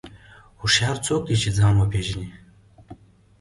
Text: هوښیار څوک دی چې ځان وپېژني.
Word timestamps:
هوښیار 0.59 0.97
څوک 1.05 1.21
دی 1.27 1.35
چې 1.41 1.49
ځان 1.57 1.75
وپېژني. 1.77 2.29